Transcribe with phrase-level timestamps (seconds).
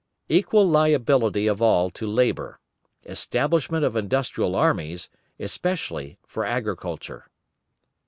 [0.29, 2.59] Equal liability of all to labour.
[3.05, 7.27] Establishment of industrial armies, especially for agriculture.